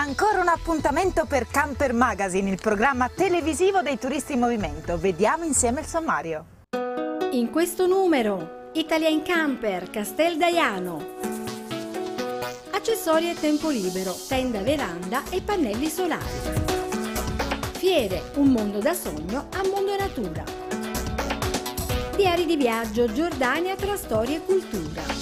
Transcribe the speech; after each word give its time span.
Ancora 0.00 0.40
un 0.40 0.48
appuntamento 0.48 1.26
per 1.26 1.46
Camper 1.46 1.92
Magazine, 1.92 2.48
il 2.48 2.58
programma 2.58 3.10
televisivo 3.14 3.82
dei 3.82 3.98
turisti 3.98 4.32
in 4.32 4.38
movimento. 4.38 4.96
Vediamo 4.96 5.44
insieme 5.44 5.80
il 5.80 5.86
sommario. 5.86 6.44
In 7.32 7.50
questo 7.50 7.86
numero, 7.86 8.70
Italia 8.72 9.10
in 9.10 9.20
Camper, 9.20 9.90
Castel 9.90 10.38
Daiano. 10.38 11.04
Accessori 12.70 13.28
e 13.28 13.34
tempo 13.34 13.68
libero, 13.68 14.16
tenda 14.26 14.62
veranda 14.62 15.22
e 15.28 15.42
pannelli 15.42 15.90
solari. 15.90 16.24
Fiere, 17.72 18.30
un 18.36 18.52
mondo 18.52 18.78
da 18.78 18.94
sogno 18.94 19.48
a 19.52 19.68
mondo 19.68 19.94
natura. 19.98 20.44
Diari 22.16 22.46
di 22.46 22.56
viaggio, 22.56 23.12
Giordania 23.12 23.76
tra 23.76 23.98
storia 23.98 24.38
e 24.38 24.44
cultura. 24.46 25.19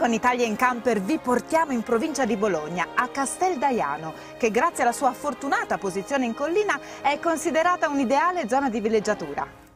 Con 0.00 0.14
Italia 0.14 0.46
in 0.46 0.56
Camper 0.56 0.98
vi 1.02 1.18
portiamo 1.18 1.72
in 1.72 1.82
provincia 1.82 2.24
di 2.24 2.34
Bologna, 2.38 2.86
a 2.94 3.08
Castel 3.08 3.58
Daiano, 3.58 4.14
che 4.38 4.50
grazie 4.50 4.82
alla 4.82 4.92
sua 4.92 5.12
fortunata 5.12 5.76
posizione 5.76 6.24
in 6.24 6.32
collina 6.32 6.80
è 7.02 7.18
considerata 7.18 7.86
un'ideale 7.86 8.48
zona 8.48 8.70
di 8.70 8.80
villeggiatura. 8.80 9.69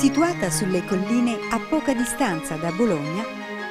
Situata 0.00 0.48
sulle 0.48 0.82
colline 0.86 1.38
a 1.50 1.58
poca 1.58 1.92
distanza 1.92 2.56
da 2.56 2.72
Bologna, 2.72 3.22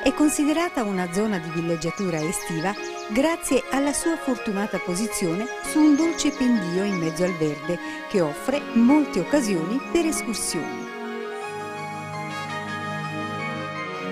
è 0.04 0.14
considerata 0.14 0.84
una 0.84 1.12
zona 1.12 1.40
di 1.40 1.50
villeggiatura 1.50 2.22
estiva 2.22 2.72
grazie 3.08 3.64
alla 3.72 3.94
sua 3.94 4.16
fortunata 4.16 4.78
posizione 4.78 5.48
su 5.64 5.80
un 5.80 5.96
dolce 5.96 6.30
pendio 6.30 6.84
in 6.84 6.98
mezzo 6.98 7.24
al 7.24 7.34
verde 7.34 7.80
che 8.10 8.22
offre 8.22 8.62
molte 8.74 9.22
occasioni 9.22 9.82
per 9.92 10.06
escursioni. 10.06 10.88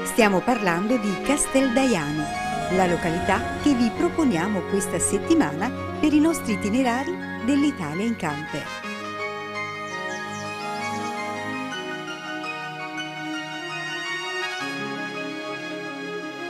Stiamo 0.06 0.40
parlando 0.40 0.98
di 0.98 1.22
Casteldaiano, 1.22 2.24
la 2.72 2.88
località 2.88 3.60
che 3.62 3.76
vi 3.76 3.92
proponiamo 3.96 4.62
questa 4.72 4.98
settimana 4.98 5.70
per 6.00 6.14
i 6.14 6.20
nostri 6.20 6.54
itinerari 6.54 7.16
dell'Italia 7.46 8.06
in 8.06 8.16
camper. 8.16 8.87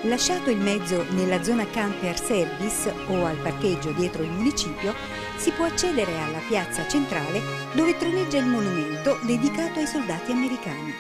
Lasciato 0.08 0.50
il 0.50 0.58
mezzo 0.58 1.06
nella 1.10 1.44
zona 1.44 1.70
camper 1.70 2.18
service 2.18 2.94
o 3.08 3.26
al 3.26 3.36
parcheggio 3.36 3.92
dietro 3.92 4.24
il 4.24 4.30
municipio, 4.30 4.96
si 5.36 5.52
può 5.52 5.66
accedere 5.66 6.18
alla 6.22 6.40
piazza 6.48 6.88
centrale 6.88 7.42
dove 7.74 7.98
troneggia 7.98 8.38
il 8.38 8.46
monumento 8.46 9.20
dedicato 9.24 9.80
ai 9.80 9.86
soldati 9.86 10.32
americani, 10.32 10.94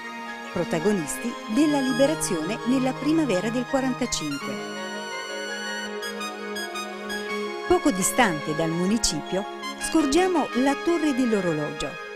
protagonisti 0.52 1.34
della 1.56 1.80
liberazione 1.80 2.60
nella 2.66 2.92
primavera 2.92 3.50
del 3.50 3.66
45. 3.70 4.54
Poco 7.70 7.92
distante 7.92 8.56
dal 8.56 8.72
municipio 8.72 9.46
scorgiamo 9.90 10.50
la 10.56 10.76
torre 10.84 11.14
dell'orologio, 11.16 12.07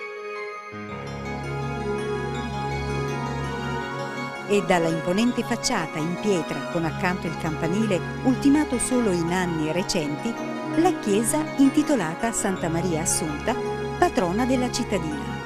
e 4.51 4.61
dalla 4.65 4.89
imponente 4.89 5.43
facciata 5.43 5.97
in 5.97 6.17
pietra 6.19 6.59
con 6.73 6.83
accanto 6.83 7.25
il 7.25 7.37
campanile 7.37 8.01
ultimato 8.23 8.77
solo 8.79 9.11
in 9.11 9.31
anni 9.31 9.71
recenti, 9.71 10.29
la 10.75 10.91
chiesa 10.99 11.41
intitolata 11.55 12.27
a 12.27 12.31
Santa 12.33 12.67
Maria 12.67 13.03
Assunta, 13.03 13.55
patrona 13.97 14.45
della 14.45 14.69
cittadina. 14.69 15.39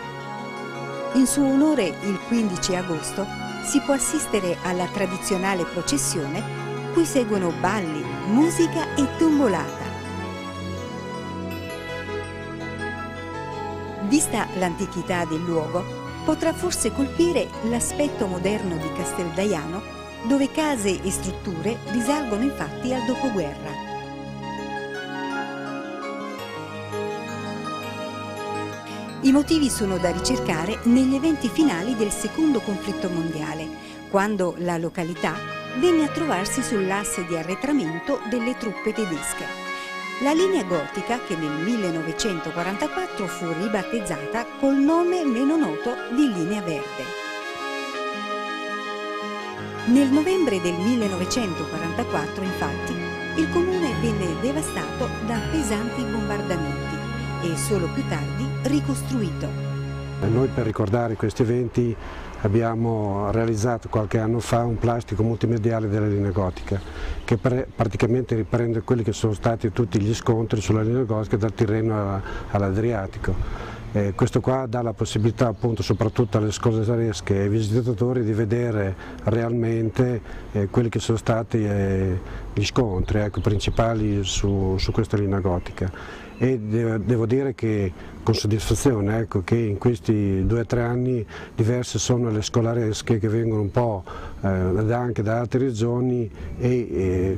In 1.13 1.27
suo 1.27 1.45
onore 1.45 1.83
il 2.01 2.19
15 2.27 2.75
agosto 2.75 3.27
si 3.63 3.79
può 3.81 3.93
assistere 3.93 4.57
alla 4.63 4.87
tradizionale 4.87 5.65
processione 5.65 6.41
cui 6.93 7.05
seguono 7.05 7.53
balli, 7.59 8.03
musica 8.25 8.95
e 8.95 9.05
tombolata. 9.19 9.83
Vista 14.07 14.47
l'antichità 14.57 15.25
del 15.25 15.43
luogo, 15.43 16.04
potrà 16.25 16.51
forse 16.53 16.91
colpire 16.91 17.47
l'aspetto 17.69 18.25
moderno 18.25 18.75
di 18.77 18.91
Casteldaiano, 18.93 19.81
dove 20.23 20.49
case 20.51 21.01
e 21.01 21.11
strutture 21.11 21.77
risalgono 21.91 22.43
infatti 22.43 22.93
al 22.93 23.05
dopoguerra. 23.05 23.93
I 29.21 29.31
motivi 29.31 29.69
sono 29.69 29.97
da 29.97 30.11
ricercare 30.11 30.79
negli 30.83 31.15
eventi 31.15 31.47
finali 31.47 31.95
del 31.95 32.11
secondo 32.11 32.59
conflitto 32.59 33.09
mondiale, 33.09 33.67
quando 34.09 34.55
la 34.59 34.77
località 34.77 35.33
venne 35.79 36.05
a 36.05 36.09
trovarsi 36.09 36.61
sull'asse 36.61 37.25
di 37.25 37.35
arretramento 37.35 38.19
delle 38.29 38.55
truppe 38.57 38.93
tedesche. 38.93 39.64
La 40.21 40.31
linea 40.31 40.63
gotica, 40.63 41.19
che 41.19 41.35
nel 41.35 41.51
1944 41.51 43.27
fu 43.27 43.51
ribattezzata 43.51 44.45
col 44.61 44.75
nome 44.75 45.25
meno 45.25 45.57
noto 45.57 45.93
di 46.15 46.31
linea 46.31 46.61
verde. 46.61 47.03
Nel 49.87 50.07
novembre 50.07 50.61
del 50.61 50.73
1944, 50.73 52.43
infatti, 52.45 52.93
il 53.41 53.49
comune 53.49 53.93
venne 53.99 54.39
devastato 54.39 55.09
da 55.25 55.37
pesanti 55.51 56.01
bombardamenti 56.03 56.95
e 57.41 57.57
solo 57.57 57.89
più 57.89 58.07
tardi 58.07 58.47
ricostruito. 58.69 59.74
Noi 60.21 60.47
per 60.47 60.65
ricordare 60.65 61.15
questi 61.15 61.43
eventi 61.43 61.95
abbiamo 62.41 63.31
realizzato 63.31 63.89
qualche 63.89 64.17
anno 64.17 64.39
fa 64.39 64.63
un 64.63 64.77
plastico 64.77 65.23
multimediale 65.23 65.87
della 65.87 66.07
linea 66.07 66.31
gotica 66.31 66.79
che 67.23 67.37
praticamente 67.37 68.35
riprende 68.35 68.81
quelli 68.81 69.03
che 69.03 69.13
sono 69.13 69.33
stati 69.33 69.71
tutti 69.71 69.99
gli 69.99 70.13
scontri 70.13 70.61
sulla 70.61 70.81
linea 70.81 71.03
gotica 71.03 71.37
dal 71.37 71.53
Tirreno 71.53 72.21
all'Adriatico. 72.51 73.73
Eh, 73.91 74.13
questo 74.13 74.41
qua 74.41 74.65
dà 74.67 74.81
la 74.81 74.91
possibilità 74.91 75.47
appunto 75.47 75.81
soprattutto 75.81 76.37
alle 76.37 76.51
scolasesche 76.51 77.33
e 77.33 77.41
ai 77.43 77.49
visitatori 77.49 78.23
di 78.25 78.33
vedere 78.33 78.93
realmente 79.23 80.21
eh, 80.51 80.67
quelli 80.67 80.89
che 80.89 80.99
sono 80.99 81.17
stati 81.17 81.63
eh, 81.63 82.19
gli 82.53 82.65
scontri 82.65 83.19
ecco, 83.19 83.39
principali 83.39 84.21
su, 84.23 84.75
su 84.77 84.91
questa 84.91 85.15
linea 85.15 85.39
gotica 85.39 85.89
e 86.37 86.59
devo 86.59 87.25
dire 87.25 87.55
che 87.55 87.91
con 88.23 88.33
soddisfazione 88.33 89.19
ecco, 89.19 89.43
che 89.43 89.55
in 89.55 89.77
questi 89.77 90.45
due 90.45 90.61
o 90.61 90.65
tre 90.65 90.81
anni 90.81 91.25
diverse 91.55 91.99
sono 91.99 92.29
le 92.29 92.41
scolaresche 92.41 93.19
che 93.19 93.29
vengono 93.29 93.61
un 93.61 93.71
po' 93.71 94.03
eh, 94.41 94.47
anche 94.47 95.21
da 95.21 95.39
altre 95.39 95.59
regioni 95.59 96.29
e 96.57 96.69
eh, 96.69 97.37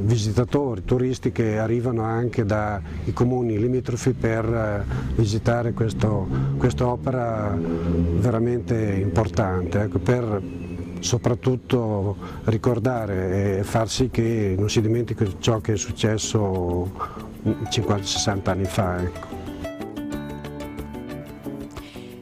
visitatori, 0.00 0.84
turisti 0.84 1.30
che 1.30 1.58
arrivano 1.58 2.02
anche 2.02 2.44
dai 2.44 2.80
comuni 3.12 3.58
limitrofi 3.58 4.12
per 4.12 4.44
eh, 4.46 4.84
visitare 5.14 5.72
quest'opera 5.72 7.56
veramente 7.56 8.98
importante, 9.00 9.82
ecco, 9.82 9.98
per 9.98 10.66
soprattutto 11.00 12.16
ricordare 12.44 13.58
e 13.58 13.62
far 13.64 13.88
sì 13.88 14.10
che 14.10 14.54
non 14.58 14.68
si 14.68 14.80
dimentichi 14.80 15.36
ciò 15.38 15.60
che 15.60 15.74
è 15.74 15.76
successo 15.76 16.90
50-60 17.44 18.50
anni 18.50 18.64
fa. 18.64 19.02
Ecco. 19.02 19.26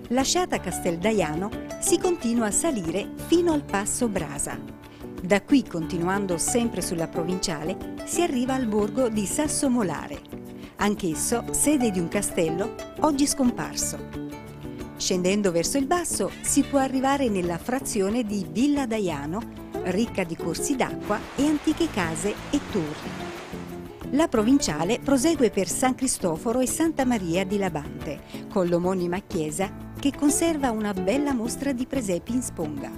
Lasciata 0.09 0.61
Casteldaiano 0.61 1.51
si 1.81 1.99
continua 1.99 2.47
a 2.47 2.53
salire 2.53 3.09
fino 3.27 3.53
al 3.53 3.65
passo 3.65 4.09
Brasa. 4.09 4.59
Da 5.21 5.43
qui, 5.43 5.65
continuando 5.67 6.39
sempre 6.39 6.81
sulla 6.81 7.09
provinciale, 7.09 7.95
si 8.05 8.23
arriva 8.23 8.55
al 8.55 8.67
borgo 8.67 9.09
di 9.09 9.27
Sasso 9.27 9.69
Molare, 9.69 10.21
anch'esso 10.77 11.45
sede 11.51 11.91
di 11.91 11.99
un 11.99 12.09
castello 12.09 12.75
oggi 13.01 13.27
scomparso. 13.27 14.26
Scendendo 14.97 15.53
verso 15.53 15.77
il 15.77 15.87
basso 15.87 16.31
si 16.41 16.63
può 16.63 16.79
arrivare 16.79 17.29
nella 17.29 17.59
frazione 17.59 18.25
di 18.25 18.47
Villa 18.51 18.87
Daiano, 18.87 19.41
ricca 19.85 20.25
di 20.25 20.37
corsi 20.37 20.75
d'acqua 20.75 21.19
e 21.37 21.47
antiche 21.47 21.89
case 21.91 22.35
e 22.51 22.61
torri. 22.71 23.25
La 24.11 24.29
provinciale 24.29 24.99
prosegue 24.99 25.51
per 25.51 25.69
San 25.69 25.95
Cristoforo 25.95 26.61
e 26.61 26.67
Santa 26.67 27.05
Maria 27.05 27.45
di 27.45 27.59
Labante, 27.59 28.21
con 28.49 28.69
l'omonima 28.69 29.19
chiesa 29.19 29.71
che 29.99 30.13
conserva 30.17 30.71
una 30.71 30.95
bella 30.95 31.35
mostra 31.35 31.73
di 31.73 31.87
presepi 31.87 32.33
in 32.33 32.43
sponga. 32.43 32.91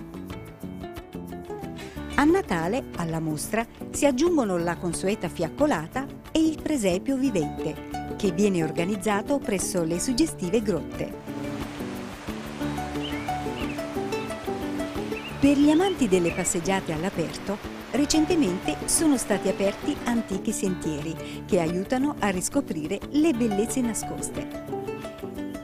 A 2.14 2.24
Natale, 2.24 2.84
alla 2.96 3.20
mostra, 3.20 3.66
si 3.90 4.06
aggiungono 4.06 4.56
la 4.58 4.76
consueta 4.76 5.28
fiaccolata 5.28 6.06
e 6.30 6.40
il 6.40 6.60
presepio 6.60 7.16
vivente, 7.16 8.16
che 8.16 8.32
viene 8.32 8.62
organizzato 8.62 9.38
presso 9.38 9.82
le 9.82 9.98
suggestive 9.98 10.60
grotte. 10.60 11.27
Per 15.40 15.56
gli 15.56 15.70
amanti 15.70 16.08
delle 16.08 16.32
passeggiate 16.32 16.92
all'aperto, 16.92 17.76
Recentemente 17.90 18.76
sono 18.84 19.16
stati 19.16 19.48
aperti 19.48 19.96
antichi 20.04 20.52
sentieri 20.52 21.44
che 21.46 21.58
aiutano 21.58 22.16
a 22.18 22.28
riscoprire 22.28 22.98
le 23.12 23.32
bellezze 23.32 23.80
nascoste. 23.80 24.46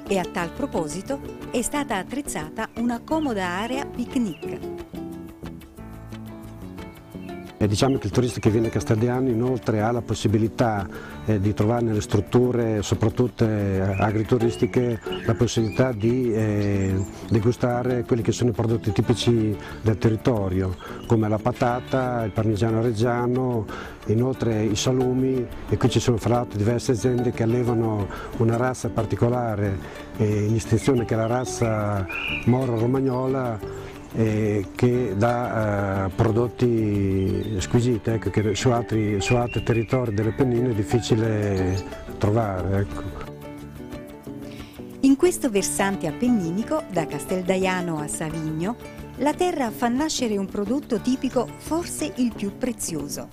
E 0.08 0.18
a 0.18 0.24
tal 0.24 0.50
proposito 0.50 1.20
è 1.50 1.60
stata 1.60 1.96
attrezzata 1.96 2.70
una 2.76 3.00
comoda 3.04 3.46
area 3.46 3.84
picnic 3.84 4.73
e 7.64 7.68
diciamo 7.68 7.96
che 7.96 8.08
il 8.08 8.12
turista 8.12 8.40
che 8.40 8.50
viene 8.50 8.66
a 8.66 8.70
Casteldiano 8.70 9.30
inoltre 9.30 9.80
ha 9.80 9.90
la 9.90 10.02
possibilità 10.02 10.86
eh, 11.24 11.40
di 11.40 11.54
trovare 11.54 11.82
nelle 11.82 12.02
strutture, 12.02 12.82
soprattutto 12.82 13.46
eh, 13.46 13.80
agrituristiche, 13.80 15.00
la 15.24 15.34
possibilità 15.34 15.90
di 15.92 16.30
eh, 16.30 17.02
degustare 17.30 18.04
quelli 18.04 18.20
che 18.20 18.32
sono 18.32 18.50
i 18.50 18.52
prodotti 18.52 18.92
tipici 18.92 19.56
del 19.80 19.96
territorio, 19.96 20.76
come 21.06 21.26
la 21.26 21.38
patata, 21.38 22.24
il 22.24 22.32
parmigiano 22.32 22.82
reggiano, 22.82 23.64
inoltre 24.08 24.62
i 24.62 24.76
salumi. 24.76 25.46
E 25.66 25.78
qui 25.78 25.88
ci 25.88 26.00
sono 26.00 26.18
fra 26.18 26.34
l'altro 26.34 26.58
diverse 26.58 26.92
aziende 26.92 27.30
che 27.30 27.44
allevano 27.44 28.06
una 28.36 28.56
razza 28.56 28.90
particolare 28.90 29.78
eh, 30.18 30.44
in 30.44 30.54
istinzione 30.54 31.06
che 31.06 31.14
è 31.14 31.16
la 31.16 31.26
razza 31.26 32.06
moro-romagnola 32.44 33.83
eh, 34.16 34.66
che 34.74 35.14
dà 35.16 36.06
eh, 36.06 36.10
prodotti 36.10 37.56
squisiti 37.58 38.10
ecco, 38.10 38.30
che 38.30 38.54
su 38.54 38.70
altri, 38.70 39.20
su 39.20 39.34
altri, 39.34 39.62
territori 39.62 40.14
delle 40.14 40.32
Pennine 40.32 40.70
è 40.70 40.74
difficile 40.74 41.82
trovare. 42.18 42.78
Ecco. 42.78 43.32
In 45.00 45.16
questo 45.16 45.50
versante 45.50 46.06
appenninico, 46.06 46.84
da 46.90 47.06
Casteldaiano 47.06 47.98
a 47.98 48.06
Savigno, 48.06 48.76
la 49.16 49.34
terra 49.34 49.70
fa 49.70 49.88
nascere 49.88 50.36
un 50.36 50.46
prodotto 50.46 51.00
tipico 51.00 51.46
forse 51.58 52.12
il 52.16 52.32
più 52.34 52.56
prezioso. 52.56 53.28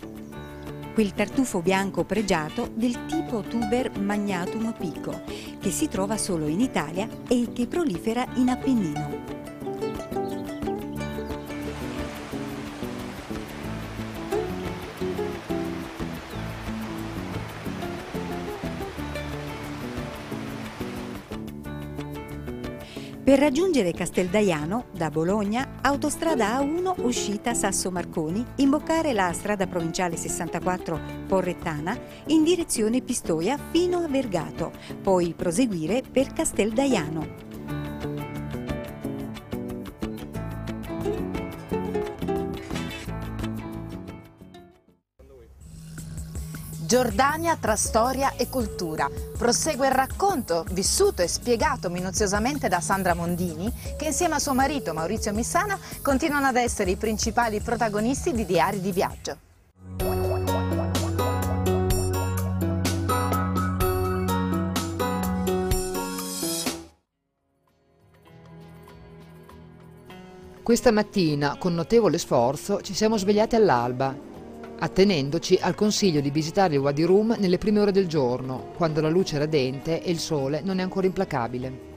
Quel 0.93 1.13
tartufo 1.13 1.61
bianco 1.61 2.03
pregiato 2.03 2.69
del 2.73 3.05
tipo 3.05 3.41
tuber 3.41 3.97
magnatum 3.97 4.73
pico, 4.77 5.21
che 5.59 5.71
si 5.71 5.87
trova 5.87 6.17
solo 6.17 6.47
in 6.47 6.59
Italia 6.59 7.07
e 7.29 7.47
che 7.53 7.67
prolifera 7.67 8.25
in 8.35 8.49
Appennino. 8.49 9.40
Per 23.31 23.39
raggiungere 23.39 23.93
Casteldaiano, 23.93 24.87
da 24.91 25.09
Bologna, 25.09 25.77
autostrada 25.83 26.59
A1 26.59 26.95
uscita 26.97 27.53
Sasso 27.53 27.89
Marconi, 27.89 28.45
imboccare 28.57 29.13
la 29.13 29.31
strada 29.31 29.67
provinciale 29.67 30.17
64 30.17 30.99
Porrettana 31.27 31.97
in 32.25 32.43
direzione 32.43 32.99
Pistoia 32.99 33.57
fino 33.71 33.99
a 33.99 34.07
Vergato, 34.09 34.73
poi 35.01 35.33
proseguire 35.33 36.01
per 36.11 36.33
Casteldaiano. 36.33 37.50
Giordania 46.91 47.55
tra 47.55 47.77
storia 47.77 48.33
e 48.35 48.49
cultura. 48.49 49.09
Prosegue 49.37 49.87
il 49.87 49.93
racconto, 49.93 50.65
vissuto 50.71 51.21
e 51.21 51.27
spiegato 51.29 51.89
minuziosamente 51.89 52.67
da 52.67 52.81
Sandra 52.81 53.13
Mondini, 53.13 53.71
che 53.97 54.07
insieme 54.07 54.35
a 54.35 54.39
suo 54.39 54.53
marito 54.53 54.93
Maurizio 54.93 55.31
Missana 55.31 55.79
continuano 56.01 56.47
ad 56.47 56.57
essere 56.57 56.91
i 56.91 56.97
principali 56.97 57.61
protagonisti 57.61 58.33
di 58.33 58.45
Diari 58.45 58.81
di 58.81 58.91
Viaggio. 58.91 59.37
Questa 70.61 70.91
mattina, 70.91 71.55
con 71.57 71.73
notevole 71.73 72.17
sforzo, 72.17 72.81
ci 72.81 72.93
siamo 72.93 73.15
svegliati 73.15 73.55
all'alba 73.55 74.29
attenendoci 74.83 75.59
al 75.61 75.75
consiglio 75.75 76.21
di 76.21 76.31
visitare 76.31 76.73
il 76.73 76.79
Wadi 76.79 77.03
Rum 77.03 77.35
nelle 77.37 77.59
prime 77.59 77.79
ore 77.79 77.91
del 77.91 78.07
giorno, 78.07 78.71
quando 78.75 78.99
la 78.99 79.09
luce 79.09 79.35
è 79.35 79.39
radente 79.39 80.01
e 80.01 80.09
il 80.09 80.19
sole 80.19 80.61
non 80.63 80.79
è 80.79 80.81
ancora 80.81 81.05
implacabile. 81.05 81.89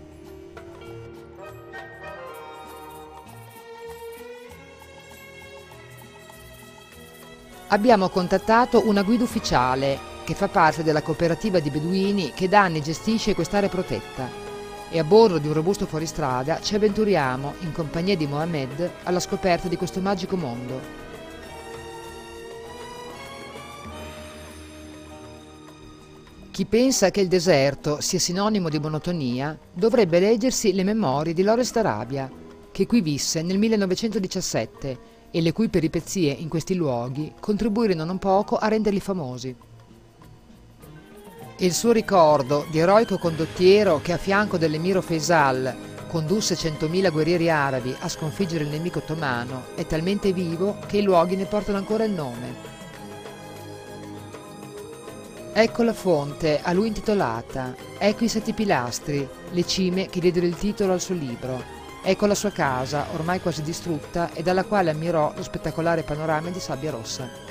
Abbiamo 7.68 8.08
contattato 8.10 8.86
una 8.86 9.02
guida 9.02 9.24
ufficiale 9.24 9.98
che 10.24 10.34
fa 10.34 10.48
parte 10.48 10.82
della 10.82 11.02
cooperativa 11.02 11.60
di 11.60 11.70
beduini 11.70 12.32
che 12.32 12.48
da 12.48 12.60
anni 12.60 12.82
gestisce 12.82 13.34
quest'area 13.34 13.68
protetta 13.68 14.28
e 14.90 14.98
a 14.98 15.04
bordo 15.04 15.38
di 15.38 15.48
un 15.48 15.54
robusto 15.54 15.86
fuoristrada 15.86 16.60
ci 16.60 16.74
avventuriamo, 16.74 17.54
in 17.60 17.72
compagnia 17.72 18.16
di 18.16 18.26
Mohamed, 18.26 18.90
alla 19.04 19.20
scoperta 19.20 19.68
di 19.68 19.76
questo 19.76 20.00
magico 20.00 20.36
mondo. 20.36 21.03
Chi 26.54 26.66
pensa 26.66 27.10
che 27.10 27.20
il 27.20 27.26
deserto 27.26 28.00
sia 28.00 28.20
sinonimo 28.20 28.68
di 28.68 28.78
monotonia 28.78 29.58
dovrebbe 29.72 30.20
leggersi 30.20 30.72
le 30.72 30.84
memorie 30.84 31.34
di 31.34 31.42
Lawrence 31.42 31.72
d'Arabia, 31.72 32.30
che 32.70 32.86
qui 32.86 33.00
visse 33.00 33.42
nel 33.42 33.58
1917 33.58 34.98
e 35.32 35.40
le 35.40 35.50
cui 35.50 35.68
peripezie 35.68 36.30
in 36.30 36.48
questi 36.48 36.76
luoghi 36.76 37.32
contribuirono 37.40 38.04
non 38.04 38.18
poco 38.18 38.56
a 38.56 38.68
renderli 38.68 39.00
famosi. 39.00 39.56
Il 41.56 41.72
suo 41.72 41.90
ricordo 41.90 42.66
di 42.70 42.78
eroico 42.78 43.18
condottiero 43.18 44.00
che 44.00 44.12
a 44.12 44.16
fianco 44.16 44.56
dell'emiro 44.56 45.02
Faisal 45.02 45.74
condusse 46.06 46.54
100.000 46.54 47.10
guerrieri 47.10 47.50
arabi 47.50 47.92
a 47.98 48.08
sconfiggere 48.08 48.62
il 48.62 48.70
nemico 48.70 49.00
ottomano 49.00 49.74
è 49.74 49.84
talmente 49.86 50.32
vivo 50.32 50.76
che 50.86 50.98
i 50.98 51.02
luoghi 51.02 51.34
ne 51.34 51.46
portano 51.46 51.78
ancora 51.78 52.04
il 52.04 52.12
nome. 52.12 52.73
Ecco 55.56 55.84
la 55.84 55.92
fonte, 55.92 56.58
a 56.60 56.72
lui 56.72 56.88
intitolata. 56.88 57.76
Ecco 57.96 58.24
i 58.24 58.28
sette 58.28 58.52
pilastri, 58.52 59.26
le 59.52 59.64
cime 59.64 60.08
che 60.08 60.18
diedero 60.18 60.46
il 60.46 60.56
titolo 60.56 60.92
al 60.92 61.00
suo 61.00 61.14
libro. 61.14 61.62
Ecco 62.02 62.26
la 62.26 62.34
sua 62.34 62.50
casa, 62.50 63.06
ormai 63.14 63.40
quasi 63.40 63.62
distrutta, 63.62 64.32
e 64.32 64.42
dalla 64.42 64.64
quale 64.64 64.90
ammirò 64.90 65.32
lo 65.32 65.42
spettacolare 65.44 66.02
panorama 66.02 66.50
di 66.50 66.58
sabbia 66.58 66.90
rossa. 66.90 67.43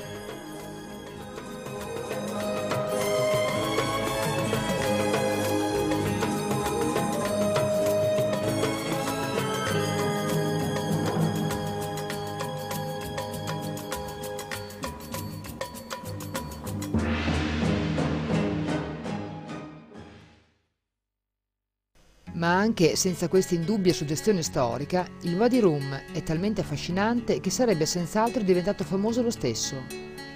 Anche 22.64 22.96
senza 22.96 23.28
questa 23.28 23.56
indubbia 23.56 23.92
suggestione 23.94 24.42
storica, 24.42 25.06
il 25.24 25.36
Wadi 25.36 25.60
Rum 25.60 26.02
è 26.14 26.24
talmente 26.24 26.62
affascinante 26.62 27.42
che 27.42 27.50
sarebbe 27.50 27.86
senz'altro 27.86 28.42
diventato 28.42 28.86
famoso 28.86 29.22
lo 29.22 29.32
stesso. 29.32 29.76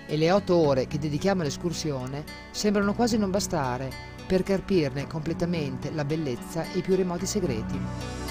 E 0.06 0.18
le 0.18 0.30
otto 0.32 0.56
ore 0.56 0.88
che 0.88 1.00
dedichiamo 1.00 1.42
all'escursione 1.42 2.26
sembrano 2.52 2.94
quasi 2.94 3.18
non 3.18 3.32
bastare 3.32 3.90
per 4.28 4.44
carpirne 4.44 5.08
completamente 5.08 5.90
la 5.92 6.04
bellezza 6.04 6.70
e 6.74 6.80
i 6.80 6.82
più 6.82 6.96
remoti 6.96 7.26
segreti. 7.26 8.27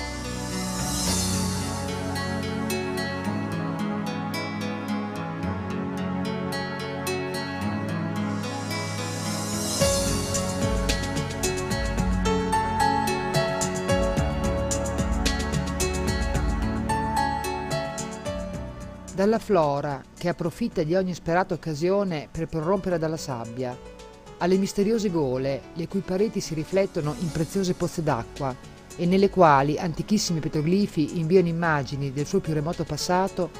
Dalla 19.27 19.39
flora 19.41 20.01
che 20.17 20.29
approfitta 20.29 20.85
di 20.85 20.95
ogni 20.95 21.13
sperata 21.13 21.53
occasione 21.53 22.29
per 22.31 22.47
prorompere 22.47 22.97
dalla 22.97 23.17
sabbia, 23.17 23.77
alle 24.39 24.57
misteriose 24.57 25.11
gole 25.11 25.63
le 25.75 25.89
cui 25.89 25.99
pareti 25.99 26.39
si 26.39 26.55
riflettono 26.55 27.13
in 27.19 27.33
preziose 27.33 27.75
pozze 27.75 28.05
d'acqua 28.05 28.55
e 28.95 29.05
nelle 29.05 29.29
quali 29.29 29.79
antichissimi 29.79 30.39
petroglifi 30.39 31.19
inviano 31.19 31.49
immagini 31.49 32.13
del 32.13 32.25
suo 32.25 32.39
più 32.39 32.55
remoto 32.55 32.85
passato, 32.85 33.51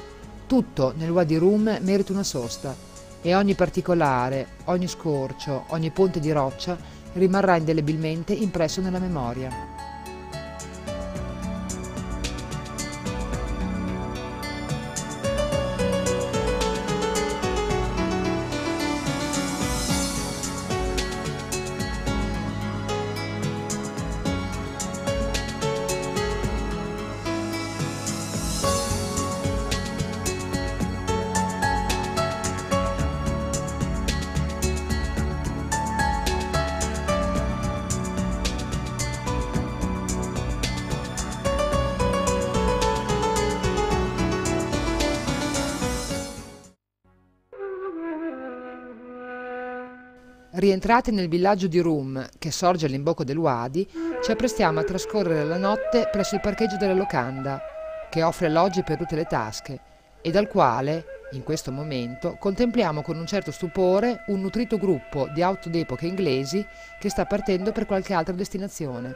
tutto 0.47 0.93
nel 0.95 1.11
Wadi 1.11 1.35
Rum 1.35 1.79
merita 1.81 2.13
una 2.13 2.23
sosta 2.23 2.73
e 3.21 3.35
ogni 3.35 3.53
particolare, 3.53 4.47
ogni 4.65 4.87
scorcio, 4.87 5.65
ogni 5.67 5.91
ponte 5.91 6.21
di 6.21 6.31
roccia 6.31 6.77
rimarrà 7.13 7.57
indelebilmente 7.57 8.31
impresso 8.31 8.79
nella 8.79 8.99
memoria. 8.99 9.76
Rientrati 50.77 51.09
nel 51.09 51.27
villaggio 51.27 51.65
di 51.65 51.79
Rum, 51.79 52.23
che 52.37 52.51
sorge 52.51 52.85
all'imbocco 52.85 53.23
del 53.23 53.35
Wadi, 53.35 53.89
ci 54.21 54.29
apprestiamo 54.29 54.79
a 54.79 54.83
trascorrere 54.83 55.43
la 55.43 55.57
notte 55.57 56.07
presso 56.11 56.35
il 56.35 56.41
parcheggio 56.41 56.77
della 56.77 56.93
locanda, 56.93 57.59
che 58.11 58.21
offre 58.21 58.45
alloggi 58.45 58.83
per 58.83 58.97
tutte 58.97 59.15
le 59.15 59.25
tasche, 59.25 59.79
e 60.21 60.29
dal 60.29 60.47
quale, 60.47 61.03
in 61.31 61.41
questo 61.41 61.71
momento, 61.71 62.37
contempliamo 62.39 63.01
con 63.01 63.17
un 63.17 63.25
certo 63.25 63.49
stupore 63.49 64.23
un 64.27 64.39
nutrito 64.39 64.77
gruppo 64.77 65.27
di 65.33 65.41
auto 65.41 65.67
d'epoca 65.69 66.05
inglesi 66.05 66.63
che 66.99 67.09
sta 67.09 67.25
partendo 67.25 67.71
per 67.71 67.87
qualche 67.87 68.13
altra 68.13 68.35
destinazione. 68.35 69.15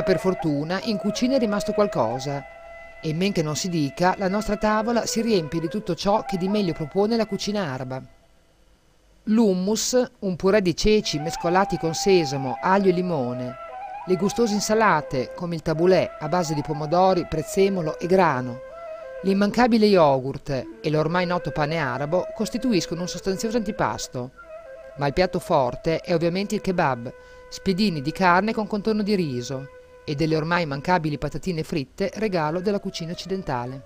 Ma 0.00 0.02
per 0.02 0.18
fortuna 0.18 0.80
in 0.84 0.96
cucina 0.96 1.36
è 1.36 1.38
rimasto 1.38 1.72
qualcosa. 1.72 2.42
E 3.02 3.12
men 3.12 3.32
che 3.32 3.42
non 3.42 3.54
si 3.54 3.68
dica, 3.68 4.14
la 4.16 4.28
nostra 4.28 4.56
tavola 4.56 5.04
si 5.04 5.20
riempie 5.20 5.60
di 5.60 5.68
tutto 5.68 5.94
ciò 5.94 6.24
che 6.24 6.38
di 6.38 6.48
meglio 6.48 6.72
propone 6.72 7.16
la 7.16 7.26
cucina 7.26 7.70
araba. 7.70 8.02
L'hummus, 9.24 10.10
un 10.20 10.36
purè 10.36 10.62
di 10.62 10.74
ceci 10.74 11.18
mescolati 11.18 11.76
con 11.76 11.92
sesamo, 11.92 12.56
aglio 12.62 12.88
e 12.88 12.92
limone, 12.92 13.54
le 14.06 14.16
gustose 14.16 14.54
insalate 14.54 15.32
come 15.34 15.54
il 15.54 15.62
tabulè 15.62 16.16
a 16.18 16.28
base 16.28 16.54
di 16.54 16.62
pomodori, 16.62 17.26
prezzemolo 17.26 17.98
e 17.98 18.06
grano, 18.06 18.60
l'immancabile 19.22 19.84
yogurt 19.84 20.66
e 20.80 20.90
l'ormai 20.90 21.26
noto 21.26 21.50
pane 21.50 21.76
arabo 21.76 22.26
costituiscono 22.34 23.02
un 23.02 23.08
sostanzioso 23.08 23.58
antipasto. 23.58 24.30
Ma 24.96 25.06
il 25.06 25.12
piatto 25.12 25.38
forte 25.38 26.00
è 26.00 26.14
ovviamente 26.14 26.54
il 26.54 26.62
kebab, 26.62 27.12
spiedini 27.50 28.00
di 28.00 28.12
carne 28.12 28.54
con 28.54 28.66
contorno 28.66 29.02
di 29.02 29.14
riso, 29.14 29.78
e 30.10 30.16
delle 30.16 30.34
ormai 30.36 30.66
mancabili 30.66 31.18
patatine 31.18 31.62
fritte, 31.62 32.10
regalo 32.14 32.60
della 32.60 32.80
cucina 32.80 33.12
occidentale. 33.12 33.84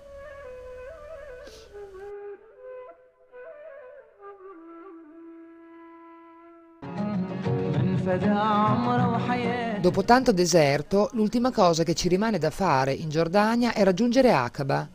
Dopo 9.81 10.03
tanto 10.03 10.31
deserto, 10.31 11.09
l'ultima 11.13 11.51
cosa 11.51 11.83
che 11.83 11.93
ci 11.93 12.07
rimane 12.07 12.39
da 12.39 12.49
fare 12.49 12.91
in 12.91 13.09
Giordania 13.09 13.73
è 13.73 13.83
raggiungere 13.83 14.33
Aqaba, 14.33 14.89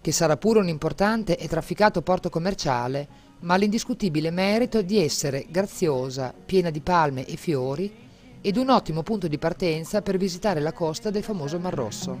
che 0.00 0.10
sarà 0.10 0.36
pure 0.36 0.58
un 0.58 0.66
importante 0.66 1.38
e 1.38 1.46
trafficato 1.46 2.02
porto 2.02 2.28
commerciale, 2.28 3.08
ma 3.42 3.54
l'indiscutibile 3.54 4.32
merito 4.32 4.82
di 4.82 4.98
essere 4.98 5.46
graziosa, 5.48 6.34
piena 6.44 6.70
di 6.70 6.80
palme 6.80 7.24
e 7.24 7.36
fiori, 7.36 8.01
ed 8.44 8.56
un 8.56 8.70
ottimo 8.70 9.04
punto 9.04 9.28
di 9.28 9.38
partenza 9.38 10.02
per 10.02 10.16
visitare 10.16 10.58
la 10.58 10.72
costa 10.72 11.10
del 11.10 11.22
famoso 11.22 11.60
Mar 11.60 11.72
Rosso. 11.72 12.18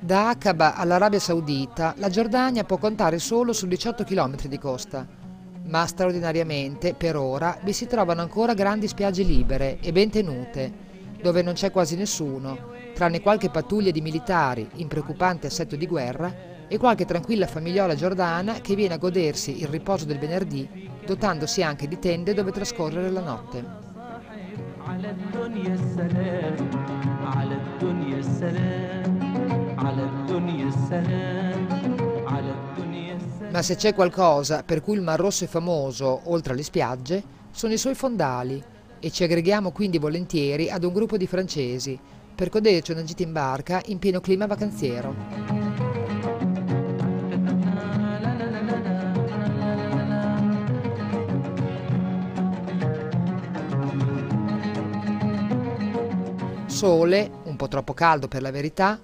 Da 0.00 0.28
Aqaba 0.30 0.76
all'Arabia 0.76 1.18
Saudita 1.18 1.94
la 1.98 2.08
Giordania 2.08 2.64
può 2.64 2.78
contare 2.78 3.18
solo 3.18 3.52
su 3.52 3.66
18 3.66 4.04
km 4.04 4.46
di 4.46 4.58
costa, 4.58 5.06
ma 5.66 5.86
straordinariamente 5.86 6.94
per 6.94 7.16
ora 7.16 7.58
vi 7.62 7.74
si 7.74 7.86
trovano 7.86 8.22
ancora 8.22 8.54
grandi 8.54 8.88
spiagge 8.88 9.22
libere 9.22 9.78
e 9.80 9.92
ben 9.92 10.08
tenute, 10.08 10.72
dove 11.20 11.42
non 11.42 11.52
c'è 11.52 11.70
quasi 11.70 11.96
nessuno, 11.96 12.72
tranne 12.94 13.20
qualche 13.20 13.50
pattuglia 13.50 13.90
di 13.90 14.00
militari 14.00 14.66
in 14.76 14.88
preoccupante 14.88 15.48
assetto 15.48 15.76
di 15.76 15.86
guerra 15.86 16.52
e 16.74 16.78
qualche 16.78 17.04
tranquilla 17.04 17.46
famigliola 17.46 17.94
giordana 17.94 18.54
che 18.54 18.74
viene 18.74 18.94
a 18.94 18.98
godersi 18.98 19.60
il 19.60 19.68
riposo 19.68 20.06
del 20.06 20.18
venerdì, 20.18 20.90
dotandosi 21.06 21.62
anche 21.62 21.86
di 21.86 22.00
tende 22.00 22.34
dove 22.34 22.50
trascorrere 22.50 23.10
la 23.10 23.20
notte. 23.20 23.64
Ma 33.50 33.62
se 33.62 33.76
c'è 33.76 33.94
qualcosa 33.94 34.64
per 34.64 34.80
cui 34.80 34.96
il 34.96 35.02
Mar 35.02 35.20
Rosso 35.20 35.44
è 35.44 35.46
famoso, 35.46 36.22
oltre 36.24 36.54
alle 36.54 36.64
spiagge, 36.64 37.22
sono 37.52 37.72
i 37.72 37.78
suoi 37.78 37.94
fondali 37.94 38.60
e 38.98 39.10
ci 39.12 39.22
aggreghiamo 39.22 39.70
quindi 39.70 39.98
volentieri 39.98 40.68
ad 40.68 40.82
un 40.82 40.92
gruppo 40.92 41.16
di 41.16 41.28
francesi 41.28 41.96
per 42.34 42.48
goderci 42.48 42.90
una 42.90 43.04
gita 43.04 43.22
in 43.22 43.30
barca 43.30 43.80
in 43.86 44.00
pieno 44.00 44.20
clima 44.20 44.46
vacanziero. 44.46 45.63
sole, 56.73 57.29
un 57.45 57.55
po' 57.55 57.67
troppo 57.67 57.93
caldo 57.93 58.27
per 58.27 58.41
la 58.41 58.51
verità, 58.51 58.99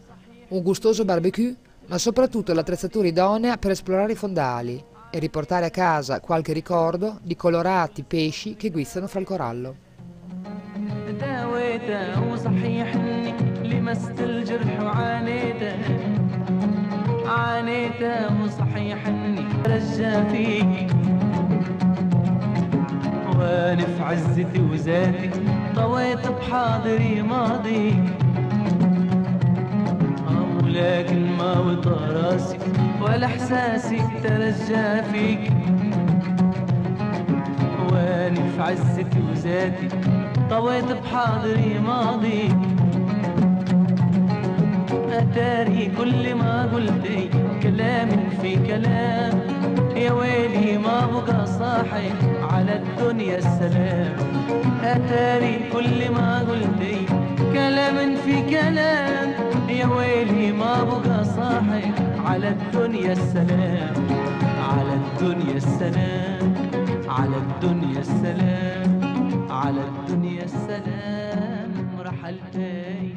un 0.50 0.62
gustoso 0.62 1.06
barbecue, 1.06 1.56
ma 1.88 1.98
soprattutto 1.98 2.54
l'attrezzatura 2.54 3.08
idonea 3.08 3.58
per 3.58 3.72
esplorare 3.72 4.14
i 4.14 4.16
fondali, 4.16 4.84
e 5.16 5.20
riportare 5.20 5.66
a 5.66 5.70
casa 5.70 6.20
qualche 6.20 6.52
ricordo 6.52 7.20
di 7.22 7.36
colorati 7.38 8.04
pesci 8.04 8.56
che 8.56 8.70
guizzano 8.70 9.08
fra 9.08 9.20
il 9.20 9.26
corallo. 9.26 9.76
وانا 23.38 23.86
في 23.86 24.04
عزتي 24.04 24.60
وذاتي 24.60 25.30
طويت 25.77 26.29
بحاضري 26.29 27.23
ماضي. 27.23 27.95
ولكن 30.65 31.37
ما 31.39 31.59
وطى 31.59 31.99
راسي 32.11 32.59
ولا 33.03 33.27
إحساسي 33.27 33.99
ترجى 34.23 35.03
فيك. 35.13 35.53
وأني 37.93 38.51
في 38.57 38.63
عزتي 38.63 39.21
وذاتي 39.31 39.89
طويت 40.51 40.85
بحاضري 40.85 41.79
ماضي. 41.79 42.49
أتاري 45.13 45.93
كل 45.99 46.35
ما 46.35 46.69
قلت 46.75 47.07
كلام 47.63 48.09
في 48.43 48.57
كلام. 48.67 49.60
يا 50.01 50.13
ويلي 50.13 50.79
ما 50.79 51.07
بقى 51.07 51.47
صاحي 51.47 52.09
على 52.53 52.77
الدنيا 52.77 53.39
السلام. 53.39 54.17
أتاري 54.83 55.55
كل 55.73 56.11
ما 56.11 56.39
قلت 56.49 56.81
كلام 57.53 58.17
في 58.17 58.43
كلام. 58.51 59.29
يا 59.69 59.87
ويلي 59.87 60.53
ما 60.53 60.85
بقى 60.85 61.25
صاحي 61.25 61.85
على 62.27 62.49
الدنيا 62.49 63.13
السلام. 63.13 63.95
على 64.71 64.93
الدنيا 65.01 65.57
السلام. 65.57 66.55
على 67.09 67.37
الدنيا 67.37 68.01
السلام. 68.01 69.01
على 69.51 69.81
الدنيا 69.91 70.45
السلام. 70.45 71.71
رحلتي 72.01 73.15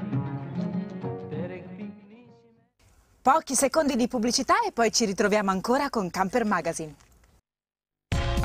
Pochi 3.24 3.56
secondi 3.56 3.96
di 3.96 4.10
pubblicità 4.10 4.56
e 4.68 4.74
poi 4.74 4.92
ci 4.92 5.06
ritroviamo 5.06 5.50
ancora 5.50 5.90
con 5.90 6.10
Camper 6.10 6.44
Magazine. 6.44 6.94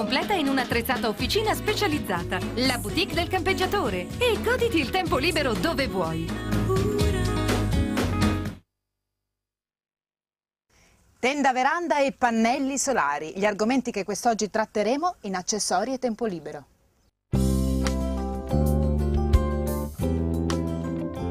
completa 0.00 0.32
in 0.32 0.48
un'attrezzata 0.48 1.08
officina 1.08 1.54
specializzata. 1.54 2.38
La 2.54 2.78
boutique 2.78 3.12
del 3.12 3.28
campeggiatore. 3.28 4.06
E 4.16 4.40
goditi 4.42 4.78
il 4.78 4.88
tempo 4.88 5.18
libero 5.18 5.52
dove 5.52 5.88
vuoi. 5.88 6.26
Tenda 11.18 11.52
veranda 11.52 11.98
e 11.98 12.12
pannelli 12.12 12.78
solari, 12.78 13.34
gli 13.36 13.44
argomenti 13.44 13.90
che 13.90 14.04
quest'oggi 14.04 14.48
tratteremo 14.48 15.16
in 15.22 15.34
accessori 15.34 15.92
e 15.92 15.98
tempo 15.98 16.24
libero. 16.24 16.64